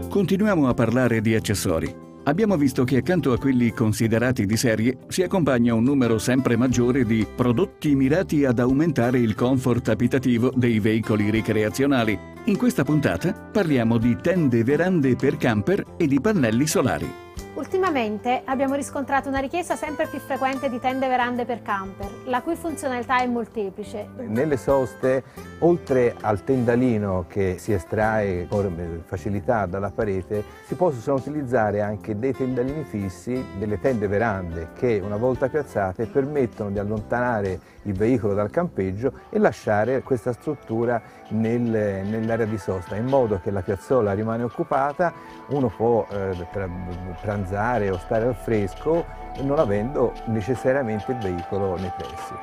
Continuiamo 0.09 0.69
a 0.69 0.73
parlare 0.75 1.21
di 1.21 1.33
accessori. 1.33 2.08
Abbiamo 2.29 2.57
visto 2.57 2.83
che 2.83 2.97
accanto 2.97 3.33
a 3.33 3.39
quelli 3.39 3.71
considerati 3.71 4.45
di 4.45 4.55
serie 4.55 4.99
si 5.07 5.23
accompagna 5.23 5.73
un 5.73 5.83
numero 5.83 6.19
sempre 6.19 6.55
maggiore 6.55 7.03
di 7.03 7.25
prodotti 7.35 7.95
mirati 7.95 8.45
ad 8.45 8.59
aumentare 8.59 9.17
il 9.17 9.33
comfort 9.33 9.89
abitativo 9.89 10.51
dei 10.55 10.79
veicoli 10.79 11.31
ricreazionali. 11.31 12.17
In 12.45 12.55
questa 12.55 12.83
puntata 12.83 13.33
parliamo 13.33 13.97
di 13.97 14.15
tende 14.21 14.63
verande 14.63 15.15
per 15.15 15.37
camper 15.37 15.83
e 15.97 16.05
di 16.05 16.21
pannelli 16.21 16.67
solari. 16.67 17.28
Ultimamente 17.55 18.43
abbiamo 18.45 18.75
riscontrato 18.75 19.27
una 19.27 19.39
richiesta 19.39 19.75
sempre 19.75 20.05
più 20.05 20.19
frequente 20.19 20.69
di 20.69 20.79
tende 20.79 21.07
verande 21.07 21.45
per 21.45 21.61
camper, 21.63 22.07
la 22.25 22.41
cui 22.41 22.55
funzionalità 22.55 23.19
è 23.19 23.25
molteplice. 23.25 24.07
Nelle 24.17 24.55
soste, 24.55 25.23
oltre 25.59 26.15
al 26.21 26.43
tendalino 26.43 27.25
che 27.27 27.55
si 27.57 27.73
estrae 27.73 28.47
con 28.47 29.03
facilità 29.05 29.65
dalla 29.65 29.89
parete, 29.89 30.43
si 30.67 30.75
possono 30.75 31.17
utilizzare 31.17 31.81
anche 31.81 32.17
dei 32.17 32.33
tendalini 32.33 32.83
fissi, 32.83 33.43
delle 33.57 33.79
tende 33.79 34.07
verande 34.07 34.69
che 34.75 35.01
una 35.03 35.17
volta 35.17 35.49
piazzate 35.49 36.05
permettono 36.05 36.69
di 36.69 36.77
allontanare 36.77 37.77
il 37.83 37.93
veicolo 37.93 38.35
dal 38.35 38.51
campeggio 38.51 39.11
e 39.29 39.39
lasciare 39.39 40.03
questa 40.03 40.33
struttura 40.33 41.01
nel, 41.29 41.61
nell'area 41.61 42.45
di 42.45 42.57
sosta, 42.57 42.95
in 42.95 43.05
modo 43.05 43.39
che 43.41 43.49
la 43.51 43.61
piazzola 43.61 44.13
rimane 44.13 44.43
occupata, 44.43 45.13
uno 45.47 45.67
può 45.67 46.05
eh, 46.09 46.47
pranzare 47.21 47.38
pranzare 47.39 47.89
o 47.89 47.97
stare 47.97 48.25
al 48.25 48.35
fresco 48.35 49.05
non 49.41 49.59
avendo 49.59 50.13
necessariamente 50.25 51.11
il 51.11 51.17
veicolo 51.19 51.77
nei 51.77 51.91
pressi. 51.95 52.33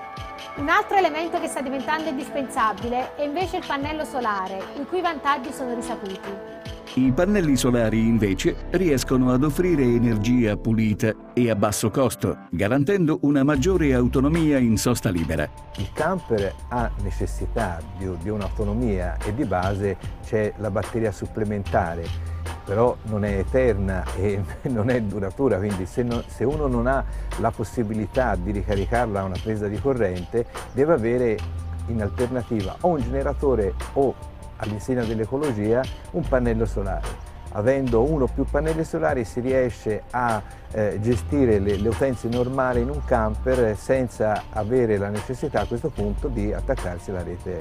Un 0.56 0.68
altro 0.68 0.96
elemento 0.96 1.38
che 1.38 1.48
sta 1.48 1.61
diventando 1.61 2.09
indispensabile 2.09 3.14
è 3.16 3.24
invece 3.24 3.59
il 3.59 3.64
pannello 3.66 4.04
solare, 4.04 4.62
i 4.80 4.87
cui 4.87 5.02
vantaggi 5.02 5.52
sono 5.52 5.74
risaputi. 5.74 6.54
I 6.94 7.12
pannelli 7.12 7.56
solari 7.56 7.98
invece 7.98 8.68
riescono 8.70 9.30
ad 9.30 9.44
offrire 9.44 9.82
energia 9.82 10.56
pulita 10.56 11.12
e 11.35 11.50
a 11.50 11.54
basso 11.54 11.90
costo, 11.90 12.46
garantendo 12.48 13.18
una 13.22 13.44
maggiore 13.44 13.92
autonomia 13.92 14.56
in 14.56 14.78
sosta 14.78 15.11
libera. 15.11 15.46
Il 15.76 15.90
camper 15.92 16.54
ha 16.70 16.90
necessità 17.02 17.78
di, 17.98 18.11
di 18.22 18.30
un'autonomia 18.30 19.18
e 19.26 19.35
di 19.35 19.44
base 19.44 19.98
c'è 20.24 20.54
la 20.56 20.70
batteria 20.70 21.12
supplementare 21.12 22.36
però 22.66 22.96
non 23.05 23.24
è 23.24 23.38
eterna 23.38 24.05
e 24.16 24.42
non 24.68 24.90
è 24.90 25.00
duratura, 25.00 25.57
quindi 25.57 25.87
se, 25.87 26.02
non, 26.02 26.22
se, 26.26 26.44
uno 26.44 26.66
non 26.66 26.88
ha 26.88 27.02
la 27.38 27.52
possibilità 27.52 28.35
di 28.35 28.50
ricaricarla 28.50 29.20
a 29.20 29.24
una 29.24 29.38
presa 29.40 29.68
di 29.68 29.81
corrente, 29.81 30.46
deve 30.72 30.92
avere 30.92 31.38
in 31.87 32.02
alternativa 32.02 32.76
o 32.81 32.88
un 32.88 33.00
generatore 33.00 33.74
o 33.92 34.12
all'insegna 34.57 35.05
dell'ecologia 35.05 35.81
un 36.11 36.26
pannello 36.26 36.66
solare. 36.66 37.24
Avendo 37.52 38.02
uno 38.02 38.24
o 38.24 38.26
più 38.26 38.44
pannelli 38.44 38.83
solari 38.83 39.24
si 39.24 39.38
riesce 39.38 40.02
a 40.11 40.42
eh, 40.72 40.98
gestire 41.00 41.61
le, 41.61 41.76
le 41.76 41.88
utenze 41.88 42.29
normali 42.29 42.81
in 42.81 42.90
un 42.90 43.02
camper 43.05 43.76
senza 43.76 44.42
avere 44.50 44.98
la 44.98 45.09
necessità 45.09 45.61
a 45.61 45.66
questo 45.66 45.88
punto 45.88 46.26
di 46.26 46.52
attaccarsi 46.52 47.11
alla 47.11 47.22
rete 47.22 47.59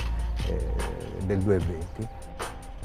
eh, 0.47 1.25
del 1.25 1.37
220. 1.37 2.24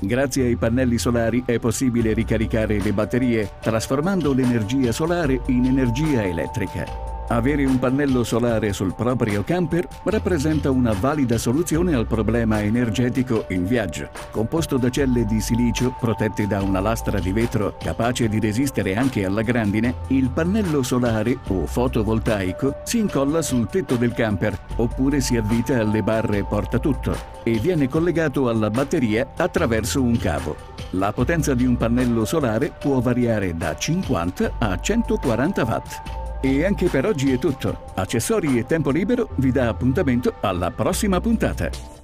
Grazie 0.02 0.46
ai 0.46 0.56
pannelli 0.56 0.96
solari 0.96 1.42
è 1.44 1.58
possibile 1.58 2.14
ricaricare 2.14 2.80
le 2.80 2.92
batterie, 2.92 3.50
trasformando 3.60 4.32
l'energia 4.32 4.92
solare 4.92 5.42
in 5.48 5.66
energia 5.66 6.22
elettrica. 6.22 7.09
Avere 7.32 7.64
un 7.64 7.78
pannello 7.78 8.24
solare 8.24 8.72
sul 8.72 8.92
proprio 8.92 9.44
camper 9.44 9.86
rappresenta 10.02 10.68
una 10.72 10.92
valida 10.92 11.38
soluzione 11.38 11.94
al 11.94 12.08
problema 12.08 12.60
energetico 12.60 13.44
in 13.50 13.66
viaggio. 13.66 14.10
Composto 14.32 14.76
da 14.78 14.90
celle 14.90 15.24
di 15.24 15.40
silicio 15.40 15.94
protette 16.00 16.48
da 16.48 16.60
una 16.60 16.80
lastra 16.80 17.20
di 17.20 17.30
vetro 17.30 17.76
capace 17.78 18.28
di 18.28 18.40
resistere 18.40 18.96
anche 18.96 19.24
alla 19.24 19.42
grandine, 19.42 19.94
il 20.08 20.28
pannello 20.30 20.82
solare 20.82 21.38
o 21.50 21.66
fotovoltaico 21.66 22.80
si 22.82 22.98
incolla 22.98 23.42
sul 23.42 23.68
tetto 23.68 23.94
del 23.94 24.12
camper 24.12 24.58
oppure 24.76 25.20
si 25.20 25.36
avvita 25.36 25.78
alle 25.78 26.02
barre 26.02 26.42
portatutto 26.42 27.16
e 27.44 27.52
viene 27.60 27.88
collegato 27.88 28.48
alla 28.48 28.70
batteria 28.70 29.34
attraverso 29.36 30.02
un 30.02 30.18
cavo. 30.18 30.56
La 30.94 31.12
potenza 31.12 31.54
di 31.54 31.64
un 31.64 31.76
pannello 31.76 32.24
solare 32.24 32.72
può 32.76 32.98
variare 32.98 33.56
da 33.56 33.76
50 33.76 34.54
a 34.58 34.80
140 34.80 35.62
watt. 35.62 36.19
E 36.42 36.64
anche 36.64 36.88
per 36.88 37.04
oggi 37.04 37.32
è 37.32 37.38
tutto. 37.38 37.92
Accessori 37.94 38.58
e 38.58 38.64
tempo 38.64 38.90
libero 38.90 39.28
vi 39.36 39.52
dà 39.52 39.68
appuntamento 39.68 40.36
alla 40.40 40.70
prossima 40.70 41.20
puntata. 41.20 41.98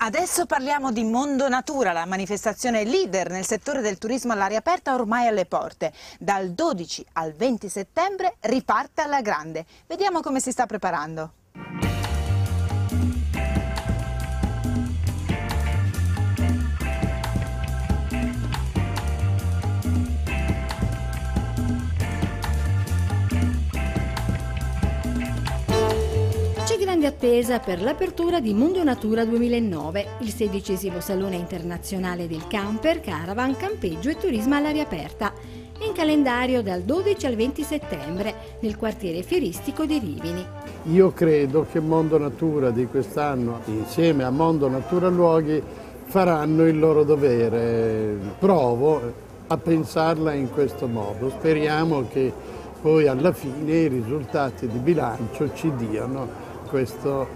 Adesso 0.00 0.46
parliamo 0.46 0.92
di 0.92 1.02
Mondo 1.02 1.48
Natura, 1.48 1.92
la 1.92 2.06
manifestazione 2.06 2.84
leader 2.84 3.28
nel 3.28 3.44
settore 3.44 3.80
del 3.80 3.98
turismo 3.98 4.32
all'aria 4.32 4.58
aperta 4.58 4.94
ormai 4.94 5.26
alle 5.26 5.44
porte. 5.44 5.92
Dal 6.18 6.52
12 6.52 7.04
al 7.14 7.32
20 7.32 7.68
settembre 7.68 8.36
riparte 8.40 9.02
alla 9.02 9.20
grande. 9.20 9.66
Vediamo 9.86 10.20
come 10.20 10.38
si 10.38 10.52
sta 10.52 10.64
preparando. 10.64 11.32
Grande 26.98 27.06
attesa 27.06 27.60
per 27.60 27.80
l'apertura 27.80 28.40
di 28.40 28.52
Mondo 28.52 28.82
Natura 28.82 29.24
2009, 29.24 30.06
il 30.20 30.30
sedicesimo 30.30 31.00
salone 31.00 31.36
internazionale 31.36 32.26
del 32.26 32.48
camper, 32.48 33.00
caravan, 33.00 33.56
campeggio 33.56 34.10
e 34.10 34.16
turismo 34.16 34.56
all'aria 34.56 34.82
aperta, 34.82 35.32
in 35.86 35.92
calendario 35.92 36.60
dal 36.60 36.82
12 36.82 37.26
al 37.26 37.36
20 37.36 37.62
settembre 37.62 38.34
nel 38.60 38.76
quartiere 38.76 39.22
fieristico 39.22 39.84
di 39.84 40.00
Rimini. 40.00 40.44
Io 40.90 41.12
credo 41.12 41.66
che 41.70 41.78
Mondo 41.78 42.18
Natura 42.18 42.70
di 42.70 42.86
quest'anno, 42.86 43.60
insieme 43.66 44.24
a 44.24 44.30
Mondo 44.30 44.68
Natura 44.68 45.08
Luoghi, 45.08 45.62
faranno 46.04 46.66
il 46.66 46.80
loro 46.80 47.04
dovere. 47.04 48.16
Provo 48.40 49.00
a 49.46 49.56
pensarla 49.56 50.32
in 50.32 50.50
questo 50.50 50.88
modo. 50.88 51.30
Speriamo 51.30 52.08
che 52.08 52.32
poi 52.82 53.06
alla 53.06 53.32
fine 53.32 53.72
i 53.72 53.88
risultati 53.88 54.66
di 54.66 54.78
bilancio 54.78 55.52
ci 55.54 55.72
diano 55.76 56.47
questo 56.68 57.26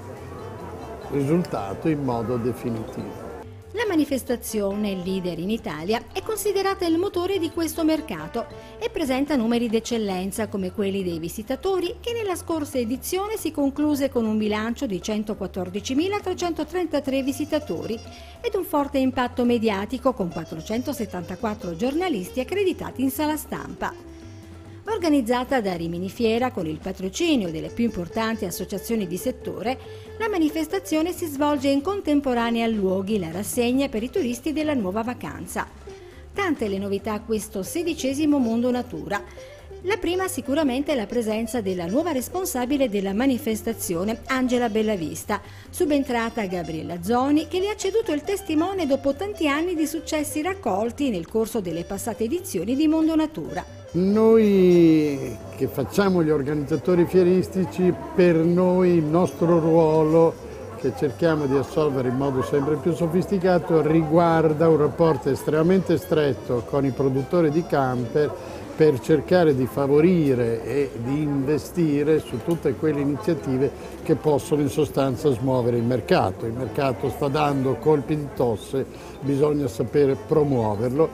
risultato 1.10 1.88
in 1.88 2.04
modo 2.04 2.36
definitivo. 2.36 3.30
La 3.74 3.86
manifestazione 3.88 4.94
leader 4.94 5.38
in 5.38 5.48
Italia 5.48 6.02
è 6.12 6.20
considerata 6.20 6.84
il 6.84 6.98
motore 6.98 7.38
di 7.38 7.50
questo 7.50 7.84
mercato 7.84 8.44
e 8.78 8.90
presenta 8.90 9.34
numeri 9.34 9.70
d'eccellenza 9.70 10.48
come 10.48 10.72
quelli 10.72 11.02
dei 11.02 11.18
visitatori 11.18 11.96
che 11.98 12.12
nella 12.12 12.36
scorsa 12.36 12.76
edizione 12.76 13.38
si 13.38 13.50
concluse 13.50 14.10
con 14.10 14.26
un 14.26 14.36
bilancio 14.36 14.84
di 14.84 14.98
114.333 14.98 17.24
visitatori 17.24 17.98
ed 18.42 18.54
un 18.54 18.64
forte 18.64 18.98
impatto 18.98 19.42
mediatico 19.44 20.12
con 20.12 20.28
474 20.28 21.74
giornalisti 21.74 22.40
accreditati 22.40 23.02
in 23.02 23.10
sala 23.10 23.38
stampa 23.38 24.11
organizzata 24.86 25.60
da 25.60 25.74
Rimini 25.74 26.08
Fiera 26.08 26.50
con 26.50 26.66
il 26.66 26.78
patrocinio 26.78 27.50
delle 27.50 27.68
più 27.68 27.84
importanti 27.84 28.44
associazioni 28.44 29.06
di 29.06 29.16
settore, 29.16 29.78
la 30.18 30.28
manifestazione 30.28 31.12
si 31.12 31.26
svolge 31.26 31.68
in 31.68 31.82
contemporanea 31.82 32.66
luoghi 32.66 33.18
la 33.18 33.30
rassegna 33.30 33.88
per 33.88 34.02
i 34.02 34.10
turisti 34.10 34.52
della 34.52 34.74
nuova 34.74 35.02
vacanza. 35.02 35.68
Tante 36.32 36.66
le 36.68 36.78
novità 36.78 37.12
a 37.12 37.20
questo 37.20 37.62
sedicesimo 37.62 38.38
Mondo 38.38 38.70
Natura. 38.70 39.22
La 39.84 39.96
prima 39.96 40.28
sicuramente 40.28 40.92
è 40.92 40.94
la 40.94 41.06
presenza 41.06 41.60
della 41.60 41.86
nuova 41.86 42.12
responsabile 42.12 42.88
della 42.88 43.12
manifestazione, 43.12 44.20
Angela 44.26 44.68
Bellavista, 44.68 45.40
subentrata 45.70 46.42
a 46.42 46.46
Gabriella 46.46 47.02
Zoni, 47.02 47.48
che 47.48 47.58
le 47.58 47.70
ha 47.70 47.74
ceduto 47.74 48.12
il 48.12 48.22
testimone 48.22 48.86
dopo 48.86 49.12
tanti 49.14 49.48
anni 49.48 49.74
di 49.74 49.88
successi 49.88 50.40
raccolti 50.40 51.10
nel 51.10 51.26
corso 51.26 51.60
delle 51.60 51.82
passate 51.82 52.22
edizioni 52.22 52.76
di 52.76 52.86
Mondo 52.86 53.16
Natura. 53.16 53.64
Noi 53.94 55.36
che 55.56 55.66
facciamo 55.66 56.22
gli 56.22 56.30
organizzatori 56.30 57.04
fieristici, 57.04 57.92
per 58.14 58.36
noi 58.36 58.90
il 58.90 59.04
nostro 59.04 59.58
ruolo 59.58 60.50
che 60.76 60.92
cerchiamo 60.96 61.46
di 61.46 61.56
assolvere 61.56 62.08
in 62.08 62.16
modo 62.16 62.42
sempre 62.42 62.76
più 62.76 62.92
sofisticato 62.92 63.80
riguarda 63.82 64.68
un 64.68 64.76
rapporto 64.76 65.28
estremamente 65.28 65.96
stretto 65.96 66.64
con 66.68 66.84
i 66.84 66.90
produttori 66.90 67.50
di 67.50 67.64
camper 67.64 68.60
per 68.82 68.98
cercare 68.98 69.54
di 69.54 69.66
favorire 69.66 70.64
e 70.64 70.90
di 71.04 71.22
investire 71.22 72.18
su 72.18 72.38
tutte 72.44 72.74
quelle 72.74 72.98
iniziative 72.98 73.70
che 74.02 74.16
possono 74.16 74.60
in 74.60 74.70
sostanza 74.70 75.30
smuovere 75.30 75.76
il 75.76 75.84
mercato. 75.84 76.46
Il 76.46 76.52
mercato 76.52 77.08
sta 77.08 77.28
dando 77.28 77.76
colpi 77.76 78.16
di 78.16 78.26
tosse, 78.34 78.84
bisogna 79.20 79.68
sapere 79.68 80.16
promuoverlo 80.16 81.08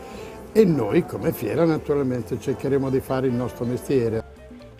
e 0.50 0.64
noi 0.64 1.04
come 1.04 1.30
fiera 1.30 1.66
naturalmente 1.66 2.40
cercheremo 2.40 2.88
di 2.88 3.00
fare 3.00 3.26
il 3.26 3.34
nostro 3.34 3.66
mestiere. 3.66 4.27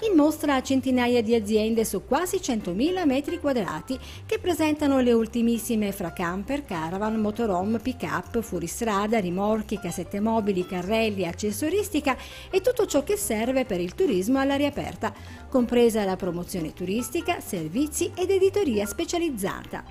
In 0.02 0.14
mostra 0.14 0.54
a 0.54 0.62
centinaia 0.62 1.22
di 1.24 1.34
aziende 1.34 1.84
su 1.84 2.04
quasi 2.04 2.36
100.000 2.36 3.04
metri 3.04 3.40
quadrati 3.40 3.98
che 4.26 4.38
presentano 4.38 5.00
le 5.00 5.12
ultimissime 5.12 5.90
fra 5.90 6.12
camper, 6.12 6.64
caravan, 6.64 7.16
motorhome, 7.16 7.80
pick-up, 7.80 8.40
fuoristrada, 8.40 9.18
rimorchi, 9.18 9.80
cassette 9.80 10.20
mobili, 10.20 10.64
carrelli, 10.64 11.26
accessoristica 11.26 12.16
e 12.48 12.60
tutto 12.60 12.86
ciò 12.86 13.02
che 13.02 13.16
serve 13.16 13.64
per 13.64 13.80
il 13.80 13.96
turismo 13.96 14.38
all'aria 14.38 14.68
aperta, 14.68 15.12
compresa 15.48 16.04
la 16.04 16.14
promozione 16.14 16.72
turistica, 16.72 17.40
servizi 17.40 18.12
ed 18.14 18.30
editoria 18.30 18.86
specializzata. 18.86 19.82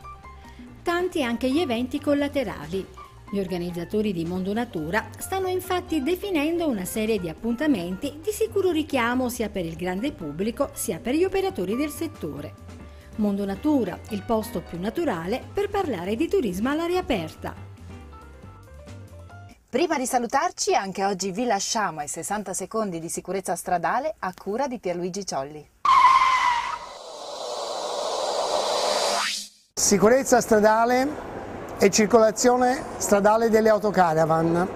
Tanti 0.84 1.22
anche 1.22 1.52
gli 1.52 1.60
eventi 1.60 2.00
collaterali. 2.00 2.97
Gli 3.30 3.40
organizzatori 3.40 4.14
di 4.14 4.24
Mondo 4.24 4.54
Natura 4.54 5.10
stanno 5.18 5.48
infatti 5.48 6.02
definendo 6.02 6.66
una 6.70 6.86
serie 6.86 7.20
di 7.20 7.28
appuntamenti 7.28 8.20
di 8.24 8.32
sicuro 8.32 8.72
richiamo 8.72 9.28
sia 9.28 9.50
per 9.50 9.66
il 9.66 9.76
grande 9.76 10.14
pubblico 10.14 10.70
sia 10.74 11.00
per 11.00 11.14
gli 11.14 11.26
operatori 11.26 11.76
del 11.76 11.90
settore. 11.90 12.54
Mondo 13.18 13.44
Natura, 13.44 14.00
il 14.10 14.24
posto 14.24 14.62
più 14.62 14.80
naturale 14.80 15.44
per 15.54 15.70
parlare 15.70 16.16
di 16.16 16.30
turismo 16.30 16.70
all'aria 16.70 17.00
aperta. 17.00 17.54
Prima 19.70 19.98
di 19.98 20.06
salutarci, 20.06 20.74
anche 20.74 21.04
oggi 21.04 21.32
vi 21.32 21.44
lasciamo 21.44 22.00
ai 22.00 22.08
60 22.08 22.54
secondi 22.54 23.00
di 23.00 23.10
sicurezza 23.10 23.58
stradale 23.58 24.16
a 24.20 24.34
cura 24.34 24.68
di 24.68 24.80
Pierluigi 24.80 25.26
Ciolli. 25.26 25.70
Sicurezza 29.74 30.40
stradale 30.40 31.27
e 31.80 31.90
circolazione 31.90 32.82
stradale 32.98 33.50
delle 33.50 33.70
autocaravan. 33.70 34.68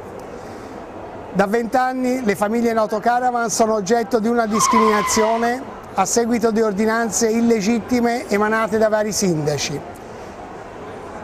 Da 1.34 1.48
vent'anni 1.48 2.24
le 2.24 2.36
famiglie 2.36 2.72
in 2.72 2.78
autocaravan 2.78 3.50
sono 3.50 3.74
oggetto 3.74 4.20
di 4.20 4.28
una 4.28 4.46
discriminazione 4.46 5.80
a 5.94 6.06
seguito 6.06 6.52
di 6.52 6.62
ordinanze 6.62 7.30
illegittime 7.30 8.30
emanate 8.30 8.78
da 8.78 8.90
vari 8.90 9.12
sindaci. 9.12 9.80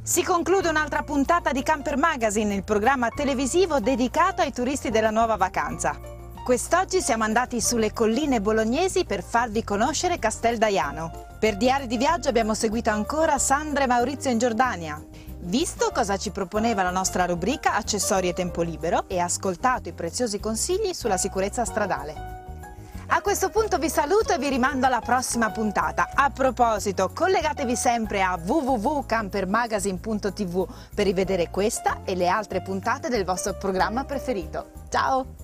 Si 0.02 0.22
conclude 0.22 0.68
un'altra 0.68 1.02
puntata 1.02 1.50
di 1.50 1.62
Camper 1.62 1.96
Magazine, 1.96 2.54
il 2.54 2.62
programma 2.62 3.08
televisivo 3.08 3.80
dedicato 3.80 4.42
ai 4.42 4.52
turisti 4.52 4.90
della 4.90 5.08
nuova 5.10 5.36
vacanza. 5.36 5.98
Quest'oggi 6.44 7.00
siamo 7.00 7.24
andati 7.24 7.62
sulle 7.62 7.94
colline 7.94 8.42
bolognesi 8.42 9.06
per 9.06 9.22
farvi 9.22 9.64
conoscere 9.64 10.18
Castel 10.18 10.58
Daiano. 10.58 11.10
Per 11.38 11.56
Diari 11.56 11.86
di 11.86 11.96
Viaggio 11.96 12.28
abbiamo 12.28 12.52
seguito 12.52 12.90
ancora 12.90 13.38
Sandra 13.38 13.84
e 13.84 13.86
Maurizio 13.86 14.30
in 14.30 14.36
Giordania, 14.36 15.02
Visto 15.46 15.90
cosa 15.92 16.16
ci 16.16 16.30
proponeva 16.30 16.82
la 16.82 16.90
nostra 16.90 17.26
rubrica 17.26 17.74
Accessori 17.74 18.28
e 18.28 18.32
tempo 18.32 18.62
libero 18.62 19.04
e 19.08 19.18
ascoltato 19.18 19.90
i 19.90 19.92
preziosi 19.92 20.40
consigli 20.40 20.94
sulla 20.94 21.18
sicurezza 21.18 21.66
stradale. 21.66 22.32
A 23.08 23.20
questo 23.20 23.50
punto 23.50 23.76
vi 23.76 23.90
saluto 23.90 24.32
e 24.32 24.38
vi 24.38 24.48
rimando 24.48 24.86
alla 24.86 25.00
prossima 25.00 25.50
puntata. 25.50 26.12
A 26.14 26.30
proposito, 26.30 27.10
collegatevi 27.12 27.76
sempre 27.76 28.22
a 28.22 28.40
www.campermagazine.tv 28.42 30.66
per 30.94 31.04
rivedere 31.04 31.50
questa 31.50 31.98
e 32.04 32.14
le 32.14 32.28
altre 32.28 32.62
puntate 32.62 33.10
del 33.10 33.26
vostro 33.26 33.52
programma 33.58 34.04
preferito. 34.04 34.70
Ciao! 34.88 35.43